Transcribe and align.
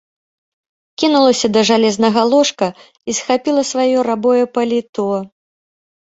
Кінулася 1.03 1.47
да 1.57 1.61
жалезнага 1.69 2.23
ложка 2.31 2.67
і 2.75 3.11
схапіла 3.19 3.61
сваё 3.75 3.99
рабое 4.09 4.43
паліто. 4.59 5.09